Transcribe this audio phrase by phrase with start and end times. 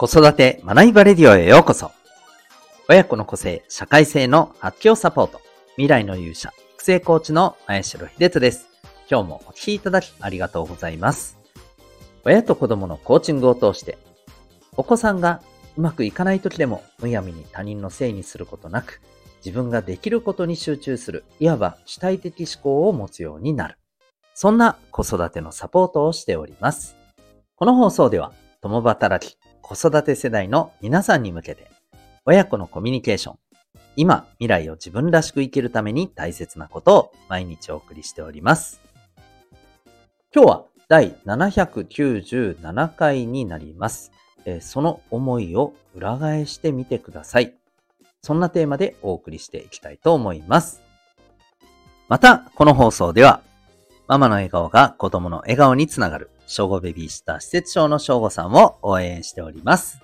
[0.00, 1.90] 子育て学びバレディオへようこそ。
[2.88, 5.40] 親子の個性、社会性の発揮をサポート。
[5.70, 8.68] 未来の勇者、育成コーチの前城秀人です。
[9.10, 11.36] 今日もお聴きいただきありがとうございます。
[12.24, 13.98] 親と子供のコーチングを通して、
[14.76, 15.42] お子さんが
[15.76, 19.00] うまくいかない時でもむやみに他人のせいにすることなく、
[19.44, 23.78] 自分ができることに集中する、いわば主体的思考を持つようになる。
[24.32, 26.94] そんな子育てのサポートをしております。
[27.56, 29.36] この放送では、共働き、
[29.68, 31.70] 子育て世代の皆さんに向けて、
[32.24, 33.38] 親子のコミュニケーション、
[33.96, 38.80] 今、未来を自分らしく生きるために大切なことを毎日お送りしております。
[40.34, 44.10] 今日は第797回になります。
[44.46, 47.52] えその思いを裏返してみてください。
[48.22, 50.80] そんなテーマでお送りしていきたいと思います。
[52.08, 53.42] また、この放送では、
[54.06, 60.00] ママの笑顔が子供の笑顔につながる、小5ベビーシッター施設長の小5さんを応援しております。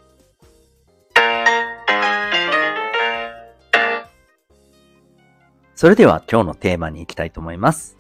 [5.75, 7.97] それでは今日のテーマに行きたいと思います。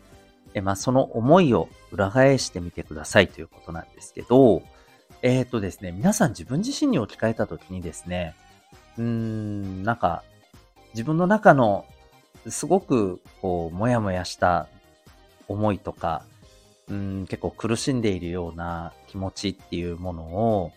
[0.52, 4.62] えまあ、その思いを裏返してみてくださいということなんですけど、
[5.22, 8.36] えっ、ー、とですね、皆さん自分自身に置き換えたときにですね、
[8.98, 10.22] うーん、なんか、
[10.92, 11.86] 自分の中の
[12.46, 14.68] すごくこう、もやもやした
[15.48, 16.24] 思いとか、
[16.88, 20.72] うん、結構苦しんでいるような気持ちっていうものを、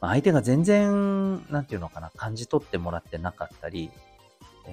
[0.00, 3.90] 相手が全然、なんていうのかな、感じ取ってもらってなかったり、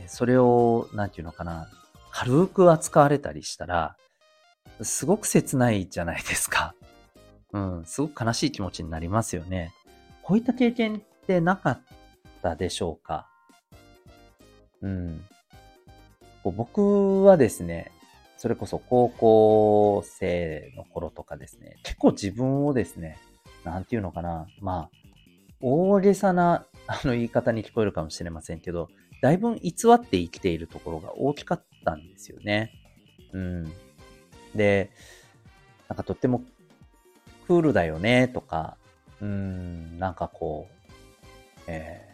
[0.08, 1.70] それを、なんていうのかな、
[2.12, 3.96] 軽く扱われたりしたら、
[4.82, 6.74] すごく切ないじゃないですか。
[7.54, 9.74] うん、すごく悲しい気持ちになりますよね。
[10.24, 11.82] こういった経験ってなかっ
[12.42, 13.28] たでしょうか
[14.82, 15.26] うん。
[16.44, 17.92] 僕はですね、
[18.40, 23.20] それこそ高校生の頃とかですね、結構自分をですね、
[23.66, 24.90] なんていうのかな、まあ、
[25.60, 28.88] 大げさな あの言い方に聞こえるかもしれませんけど、
[29.22, 32.72] だいぶ偽って生きているところが大きかったんですよね。
[33.34, 33.74] うん。
[34.56, 34.92] で、
[35.90, 36.42] なんかとっても
[37.46, 38.78] クールだよねとか、
[39.20, 42.08] うん、なんかこう、え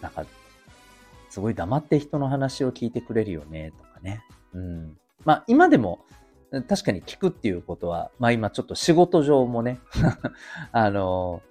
[0.00, 0.26] ー、なんか、
[1.28, 4.24] すごい黙って人の話を聞いてくれるよねとね。
[4.54, 4.96] うん。
[5.24, 6.00] まあ今でも
[6.68, 9.78] 確かに聞くっていうことは、まあ今ちょっと仕事上もね
[10.72, 11.42] あの、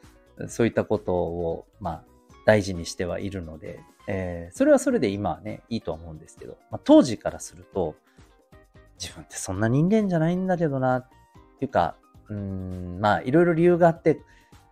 [0.48, 2.04] そういったことを、まあ
[2.46, 7.96] 大事にしてはいるので、えー、それはそれで今はね、いいとは思うんですけど、まあ、当時からすると、
[9.00, 11.08] 自分ってそんな人間じゃないんだけどな、っ
[11.60, 11.96] ていうか、
[12.28, 14.20] うん、まあいろいろ理由があって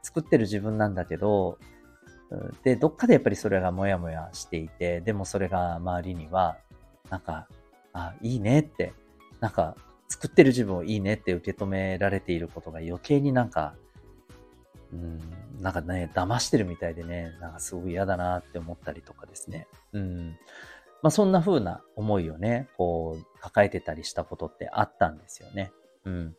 [0.01, 1.59] 作ってる自分なんだけど、
[2.63, 6.57] で、どっかでやっぱりそれがモヤモヤしていて、でもそれが周りには、
[7.09, 7.47] なんか
[7.93, 8.93] あ、いいねって、
[9.39, 9.75] なんか、
[10.09, 13.75] 作ってる自分をいいねって受け止められていることが余計になんか、
[14.93, 15.19] うん、
[15.59, 19.67] なんかね、騙してるみたいでね、なんかすごく嫌だなって思ったりとかですね。
[19.91, 20.37] うん。
[21.01, 25.71] まあそんな風な思いをね、こう、抱えてたりしたことってあったんですよね。
[26.05, 26.35] うん。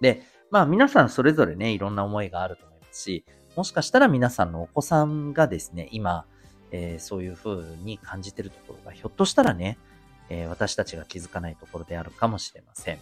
[0.00, 3.24] で、まあ皆さんそれぞれね、いろんな思いがあると思いますし、
[3.56, 6.24] もしかしたら皆さんのお子さんがですね、今、
[6.72, 9.78] えー、そういう風に感じてるところがひょっとしたらね、
[10.30, 12.98] えー、私たちが気づかないところであるかもしれません。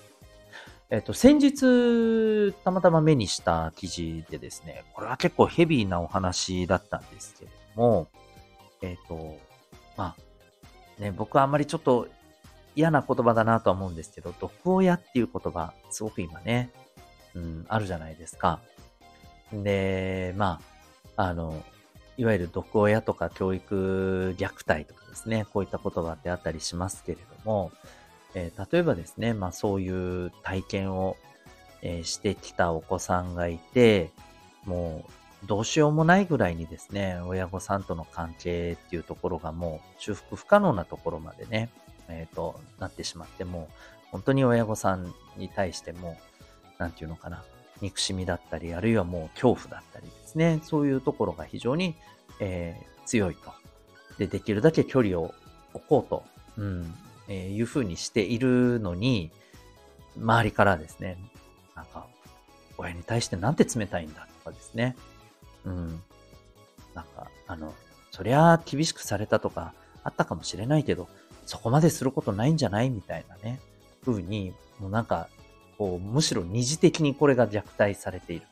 [0.90, 8.08] えっ、ー、と、先日、たまたま目にした記事でですね、これは結構ヘビーなお話だったんですけれども、
[8.80, 9.38] えっ、ー、と、
[9.96, 10.16] ま
[10.98, 12.08] あ、ね、僕はあんまりちょっと
[12.74, 16.70] 嫌な言葉だなとは思うんですけど、毒親っていう言葉、すごく今ね、
[17.34, 18.60] うん、あるじゃないですか。
[19.52, 20.60] で、ま
[21.16, 21.62] あ、あの、
[22.18, 27.70] いわゆる毒親とか教育虐待とかですね、こういった言葉ってあったりしますけれども、
[28.34, 31.16] えー、例えばですね、まあそういう体験を、
[31.80, 34.10] えー、してきたお子さんがいて、
[34.64, 35.04] も
[35.44, 41.70] うどうしようもないぐらいにですね、親御さんとの関係っていうところがもう修復不可能なところまでね、
[42.08, 43.68] えっ、ー、と、なってしまっても、
[44.10, 46.18] 本当に親御さんに対しても、
[46.78, 47.44] なんていうのかな、
[47.80, 51.94] 憎しみだったり、あるいはもう恐怖だったりですね、そういうところが非常に、
[52.40, 53.52] えー、強いと。
[54.18, 55.34] で、できるだけ距離を
[55.74, 56.24] 置こうと、
[56.56, 56.94] うん、
[57.28, 59.30] えー、いうふうにしているのに、
[60.16, 61.16] 周りからですね、
[61.74, 62.06] なんか、
[62.76, 64.96] 親に対してなんて冷たいんだとかですね、
[65.64, 66.00] うん、
[66.94, 67.74] なんか、あの、
[68.10, 71.08] そりゃ厳しくされたとかあったかもしれないけど、
[71.46, 73.60] そこまですることないんじゃないみたいなね、
[74.04, 75.28] 風に、もうなんか、
[75.78, 78.46] こう、むしろ二次的にこれが虐待されている。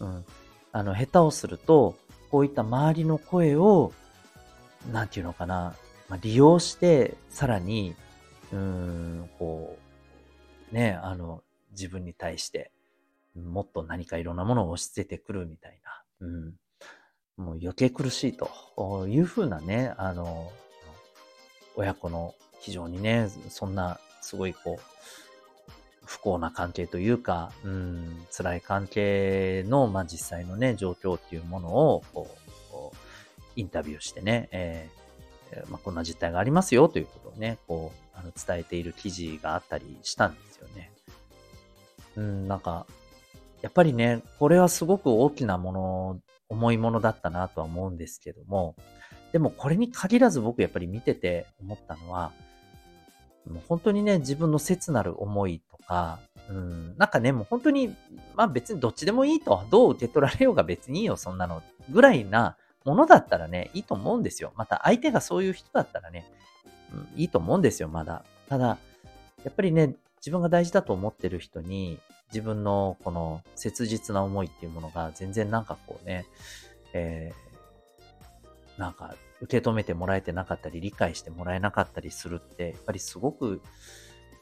[0.00, 0.24] うん。
[0.72, 1.96] あの、下手をすると、
[2.30, 3.92] こういった周りの声を、
[4.92, 5.74] なんていうのかな、
[6.08, 7.96] まあ、利用して、さらに、
[8.52, 9.78] うん、こ
[10.70, 11.42] う、ね、あの、
[11.72, 12.70] 自分に対して、
[13.34, 15.80] もっと何かいろんなものを押し付けてくるみたい
[16.20, 16.54] な、うん。
[17.36, 20.52] もう余計苦しいというふうなね、あの、
[21.74, 24.82] 親子の非常にね、そんな、すごいこう、
[26.10, 32.36] 不幸な関係というか、うん、辛い関係の、まあ、実際のね、状況っていうものを、こ
[32.92, 32.96] う、
[33.54, 40.90] インタビューしてね、えー、まあ、こんな実態がありますよということをね、こう、あの伝えている記事があったりしたんですよね。
[42.16, 42.86] うん、なんか、
[43.62, 48.74] やっぱりね、これはすごく大きなもの、重いものだったなとは思うんですけども、
[49.30, 52.32] でもこれに限らず僕やっぱり見てて思ったのは、
[53.68, 57.94] 本当にね、自分の切なる思いとか、うん、なんかね、もう本当に、
[58.34, 64.52] まあ別にどっちでもいいと、どう受け取られようが別にいいよ、そんなの、ぐらいなものだったらね、いいと思うんですよ。
[64.56, 66.30] また相手がそういう人だったらね、
[66.92, 68.24] うん、いいと思うんですよ、まだ。
[68.48, 68.78] ただ、
[69.44, 71.98] やっぱりね、自分が大事だと思ってる人に、
[72.28, 76.26] 自分のこの切実な思いっていうものが全然なんかこうね、
[76.92, 77.49] えー、
[78.80, 83.60] なんか受け止めてもらえてなかったり、理解してもらえなかったりするって、やっぱりすごく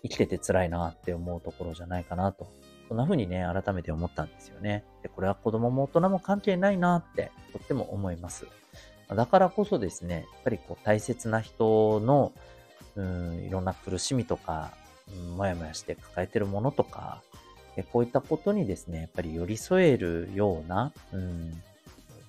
[0.03, 2.47] 生きてて辛いなって思うところじゃないかなと。
[2.87, 4.85] そんな風にね、改めて思ったんですよね。
[5.03, 8.47] で、これは子供も大人も関係ないなってとっても思います。
[9.09, 12.33] だからこそですね、やっぱりこう大切な人の、
[12.95, 14.71] うん、いろんな苦しみとか、
[15.13, 17.23] うん、もやもやして抱えてるものとか、
[17.93, 21.63] こういったことにですね、やっぱり寄り添えるような、うん、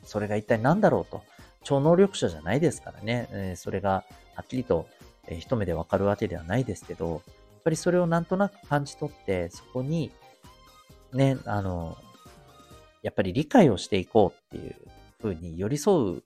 [0.03, 1.21] それが一体何だろうと。
[1.63, 3.27] 超能力者じゃないですからね。
[3.31, 4.03] えそれが
[4.35, 4.87] はっきりと、
[5.27, 10.11] え一目でわかるわけではないですけど、やっぱりそれをなんとなく感じ取って、そこに、
[11.13, 11.97] ね、あの、
[13.01, 14.75] やっぱり理解をしていこうっていう
[15.21, 16.23] ふうに寄り添う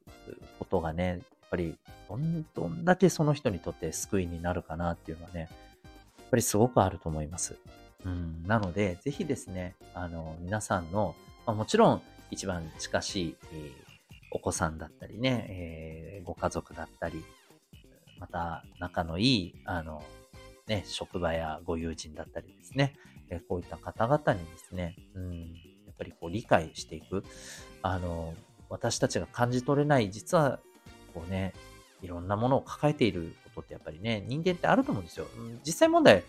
[0.59, 1.19] ことがね、やっ
[1.49, 1.75] ぱり
[2.09, 5.47] どんどんだけその人にとって救いになるかなっていうのはね、や
[6.25, 7.55] っぱりすごくあると思います。
[8.05, 11.15] うん、なので、ぜひですね、あの、皆さんの、
[11.45, 12.01] まあ、もちろん
[12.31, 13.82] 一番近しい、えー、
[14.35, 17.23] お子さんだったりね、えー、ご家族だったり、
[18.19, 20.03] また仲のいい、あの、
[20.67, 22.95] ね、職場やご友人だったりですね、
[23.29, 25.31] え、こういった方々にですね、うん、
[25.85, 27.23] やっぱりこう理解していく、
[27.83, 28.33] あの、
[28.69, 30.59] 私たちが感じ取れない、実は、
[31.13, 31.53] こうね、
[32.01, 35.27] いろんなものを抱えていることってやっぱりね、人間ってあると思うんですよ。
[35.63, 36.23] 実際問題、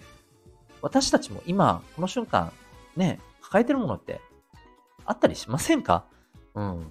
[0.83, 2.53] 私たちも今、この瞬間、
[2.97, 4.21] ね、抱えてるものって
[5.07, 6.07] あったりしませんか？
[6.55, 6.91] うん。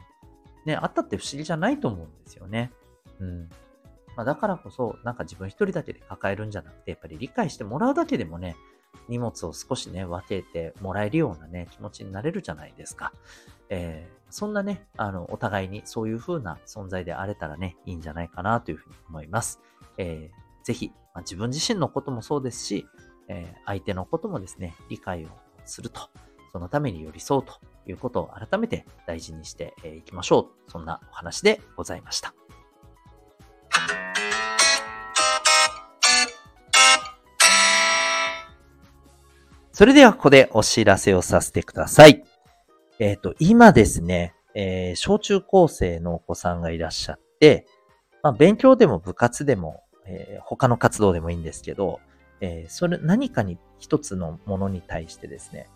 [0.66, 2.72] ね、あったって不思議じゃないと思うんですよね。
[3.20, 3.50] うん。
[4.16, 8.56] まあ、だからこそ、なんか自分一人だけで抱えるんじゃなくて、やっぱり理解してもらうだけでもね、
[9.10, 13.12] 荷物を少しね、分けてもらえるようなね、気持ちになれるじゃないですか。
[13.70, 19.60] えー、そんなね、あの、お互いにそういう風な存在であれたらね、いいんじゃないかなというふうに思います。
[19.98, 22.86] えー、ぜひ、まあ、自分自身のこともそうですし、
[23.28, 25.30] えー、相手のこともですね、理解を
[25.66, 26.10] すると、
[26.52, 30.72] そのために寄り添うということを改めて大事にしていきましょう。
[30.72, 32.34] そんなお話でございました。
[39.72, 42.24] それではここでお知らせをさせてください。
[43.00, 47.66] えっ、ー、と、今ですね、えー、小中高生のお子さんがいらっしゃって、
[48.22, 52.00] まあ、勉強でも部活でも、えー、他の活動でもいいんですけど、
[52.40, 55.68] え、それ、何かに一つのものに対してですね、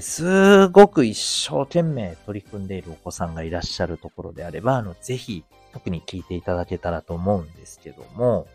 [0.00, 8.46] すごく一生懸命取り組んでいるお子さんがいらっしゃるところであれば、あの、ぜひ、特に聞いていただけたらと思うんですけども、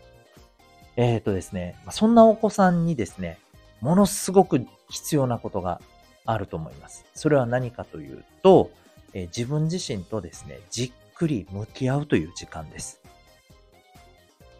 [0.96, 3.38] えっ、ー、とですね、そんなお子さんにですね、
[3.80, 5.80] ものすごく必要なことが
[6.24, 7.04] あると思います。
[7.14, 8.70] それは何かというと、
[9.14, 13.00] えー、自分自身とですね、じっくり向き合うという時間です。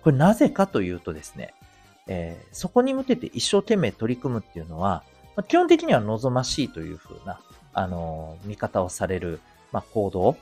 [0.03, 1.55] これなぜかというとですね、
[2.07, 5.05] えー、そこに向けて一生懸命取り組むっていうのは、
[5.37, 7.41] まあ、基本的には望ましいというふうな、
[7.73, 9.41] あの、見方をされる、
[9.73, 10.37] まあ、行動、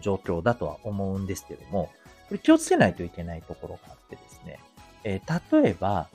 [0.00, 1.90] 状況だとは思うんですけども、
[2.28, 4.58] これ気をつけないといけないところがあってですね、
[5.04, 6.08] えー、例えば、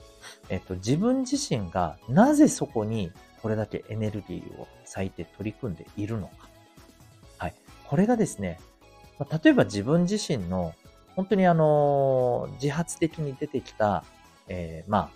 [0.50, 6.50] えっ、と、自分自身がなぜそこにこれだけエネルギーを割いて取り組んでいるのか。
[7.38, 7.54] はい。
[7.86, 8.60] これがですね、
[9.20, 10.74] まあ、例えば自分自身の
[11.16, 14.04] 本当にあの、自発的に出てきた
[14.48, 15.10] えー、まあ、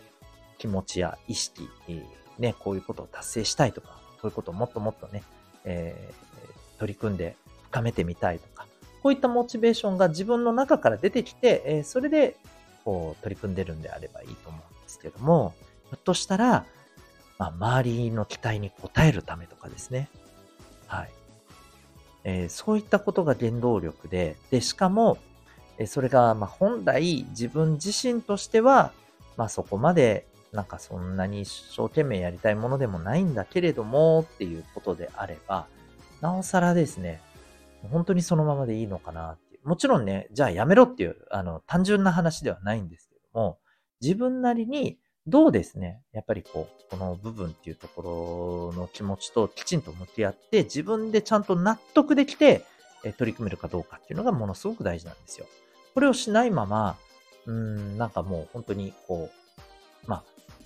[0.58, 1.70] 気持ちや意識、
[2.40, 5.24] ね、こういうことを達成したいとか、こういうことをもっともっとね、
[5.66, 7.36] えー、取り組んで
[7.70, 8.68] 深めてみたいとか、
[9.04, 12.38] こういったモチベーションが自分の中から出てきて、えー、それで、
[12.86, 15.54] こう、取り組んでるんであればいいと思うんですけども、
[15.90, 16.66] ひょっとしたら、
[17.38, 20.10] まあ、周りの期待に応えるためとかですね。
[20.88, 21.10] はい。
[22.24, 25.18] えー、そういったことが原動力で、で、しかも、
[25.80, 28.92] えそれが、ま本来自分自身としては、
[29.38, 35.68] まあそこまでなんかそんなに一生懸命やりたいものでもないんだけれどもっていうことであれば、
[36.20, 37.22] なおさらですね、
[37.90, 39.68] 本当にそのままでいいのかなっていう。
[39.68, 43.60] もちろんね、じゃあやめろっていう、あの、単純な話ではないんですけども、
[44.02, 52.64] 自分なりにどうですね、やっぱりこう、この部分っていうところの気持ちときちんと向き合って、自分でちゃんと納得できて、
[53.04, 55.48] え取り組めるかどうかっていうのがものすごく大事なんですよ。
[55.94, 56.98] これをしないまま、
[57.46, 59.41] うん、なんかもう本当にこう、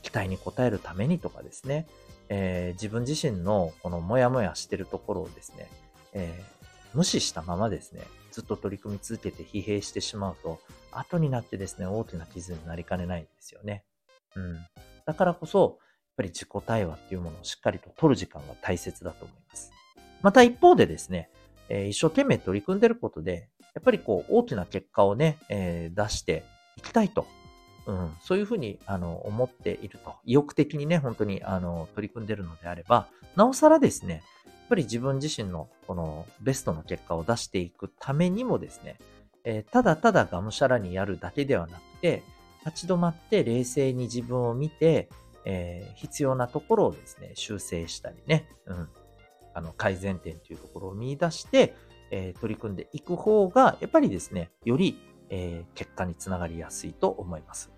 [0.06, 1.88] 期待に応えるためにとかですね、
[2.30, 5.68] えー、自分自身のこのモヤモヤしてるところをですね、
[6.14, 10.60] えー、無視したままですね、ずっと取り組み続けて疲弊してしまうと、
[10.92, 13.84] 後になってですね、大きな傷になりかねないんですよね。
[14.36, 14.60] うん。
[15.08, 15.78] だからこそ、やっ
[16.18, 19.72] ぱり自己対話っていうものをしっかりと取る時間が大切だと思います。
[20.22, 21.32] また一方でですね、
[21.68, 26.44] えー、一生懸命取り組んでることで、やっぱりこう大きな結果をね、えー、出して
[26.78, 27.26] いきたいと
[27.88, 38.98] うん、そういうふうにあの思っていると、意欲的にね、本当にあの取り組んでるのであれば、なおさらですね、やっぱり自分自身のこのベストの結果を出していくためにもですね、
[39.44, 42.24] えー、ただただがむしゃらにやるだけではなくて、
[42.66, 45.10] 立ち止まって冷静に自分を見て、
[45.46, 48.90] えー、必要なところをですね、修正したりね、うん、
[49.54, 51.76] あの改善点というところを見出して、
[52.10, 54.98] えー、取り組んでいく方が、やっぱりですね、より、
[55.30, 57.75] えー、結果につながりやすいと思います。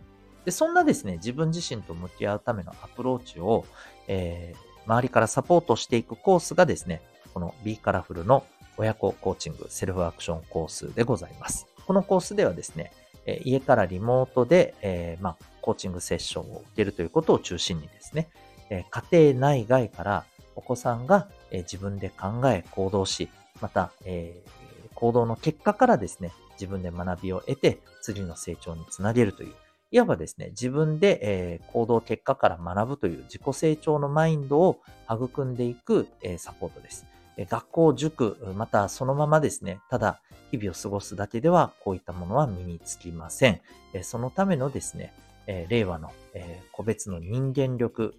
[0.48, 3.66] で、そんなですね、自分自身と向き合うためのアプローチを、
[4.08, 7.02] えー、周りからサポートしていくコースがですね、
[7.34, 8.46] この B カラフルの
[8.78, 11.68] 親子コーチングセルフアクションコースでございます。
[11.86, 12.94] このコースではですね、
[13.26, 18.30] え家からリモートで、えー、まあ、コーチングセッションを受けるということを中心にですね、
[18.70, 20.24] え家庭内外から
[20.56, 23.28] お子さんが、え自分で考え行動し、
[23.60, 29.54] また、えー、行動の結果からですね、自分で学びを得て次の成長につなげるという、
[29.92, 34.80] いわばですね、自分で、え、行動結果から学ぶという自己成長のマインドを
[35.10, 37.06] 育んでいく、え、サポートです。
[37.46, 40.20] 学校、塾、またそのままですね、ただ
[40.52, 43.62] 日々を過ごすだけではこういったものは身につきません。
[43.94, 45.14] えそのためのですね、
[45.46, 48.16] え令和の、え個別の人間力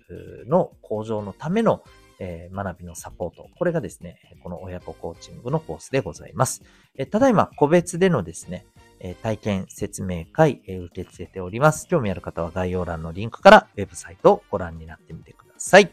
[0.47, 1.83] の向上のための、
[2.21, 3.49] え学びのサポート。
[3.59, 6.63] これがですね、この親子コーチングのコースでございます。
[6.97, 8.67] えただいま個別でのですね、
[9.01, 11.87] え体験説明会、え受け付けております。
[11.89, 15.91] 興味ある方は概要欄のリンクからウェブサイトをご覧になってみてください。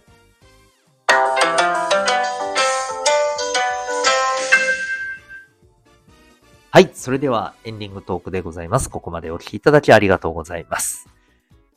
[6.72, 6.92] はい。
[6.94, 8.90] それではエンディングトークでございます。
[8.90, 11.08] ここまでお聴きいただきありがとうございます。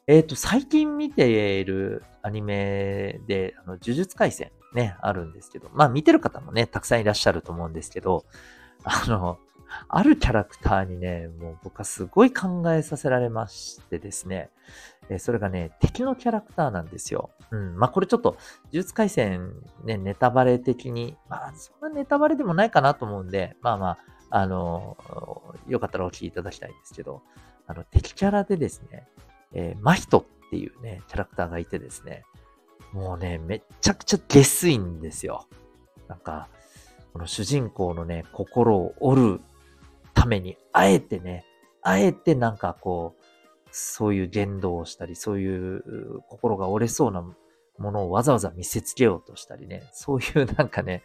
[0.09, 8.25] えっ、ー、と、最近見ているアニメで、あの、呪術回戦ね、あるんですけど、まあ見てる方もね、たくさんいらっしゃると思うんですけど、
[8.85, 9.39] あの、
[9.89, 14.51] あるキャラクターにね、もう僕はすごい考えさせられましてですね、
[15.11, 17.31] えそれがね、敵のキャラクターなんですよ。
[17.51, 17.77] うん。
[17.77, 18.33] まあ、これちょっと、
[18.73, 23.99] 呪術回戦ね、ネタバレ的に、まあ、そんなネタバレでもないかなと思うんで、まあまあ、
[24.31, 24.97] あの、
[25.67, 27.23] よかったらお聞きいただきたいんですけど、
[27.67, 29.07] あの、敵キャラでですね、
[29.53, 32.25] えー、マヒトっていうね、キャラクターがいてですね、
[32.93, 35.47] もうね、めちゃくちゃ下水んですよ。
[36.09, 36.49] なんか、
[37.13, 39.41] この主人公のね、心を折る
[40.19, 41.45] ために、あえてね、
[41.83, 43.25] あえてなんかこう、
[43.71, 47.23] そういう言動をしたり、そういう心が折れそうな
[47.79, 51.03] ものをわざわざ見せつけようとしたりね、そういうなんかね、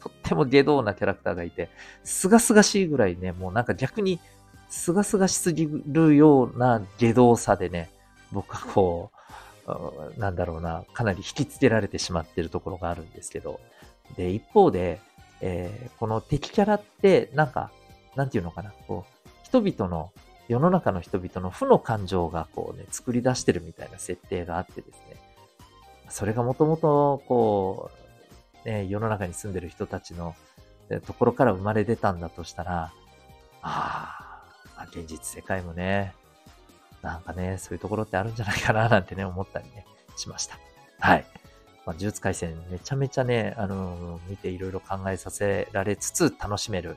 [0.00, 1.70] とっても下道なキャラクターがいて、
[2.04, 4.20] すがすがしいぐらいね、もうなんか逆に
[4.68, 7.90] すがすがしすぎるような下道さでね、
[8.32, 9.10] 僕はこ
[10.14, 13.60] う、なんだろうな、かなり引きつけられてしまってるところがあるんですけど、
[14.16, 15.00] で、一方で、
[15.40, 17.70] えー、この敵キャラって、なんか、
[18.16, 20.12] なんていうのかな、こう、人々の、
[20.48, 25.16] 世の中の人々の負の感情がこうね、作り出してるみたいな設定があってですね、
[26.08, 27.90] それがもともと、こ
[28.64, 30.34] う、ね、世の中に住んでる人たちの
[31.06, 32.92] ところから生まれ出たんだとしたら、
[33.62, 34.42] あ
[34.76, 36.14] あ、現実世界もね、
[37.02, 39.86] なんかね、そういうところってあるんじゃないかな、 なんてね、思ったりね、
[40.16, 40.58] しました。
[40.98, 41.24] はい。
[41.86, 46.96] まあ、呪術回戦めちゃめちゃね、あのー、見ていろいろ考えさせられつつ楽しめる、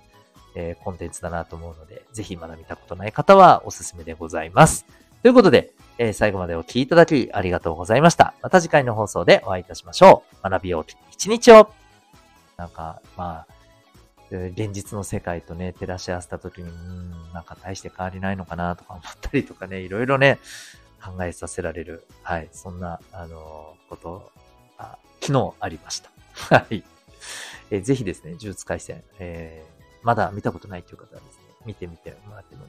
[0.56, 4.86] えー、コンテンツだなと思うので、ぜひまだ見たことない方はおすすめでございます。
[5.22, 8.34] ということで、えー、最後までお聴きいただきありがとうございました。
[8.42, 10.50] また次回の放送でお会いいたしましょう。
[10.50, 11.72] 学びを一日を
[12.58, 13.48] なんか、まあ、
[14.32, 20.40] 現実の世界とね、照らし合わせた時に、うん、なんか大して変わりないのかなとか思ったりとかね、いろいろね、
[21.04, 24.32] 考えさせられる、はい、そんな、あのー、こと
[24.78, 26.10] あ、昨日ありました。
[26.58, 26.84] はい。
[27.70, 29.73] えー、ぜひですね、呪術回戦、えー
[30.04, 32.66] まだ見たことないという方はですね、見てみてもらっても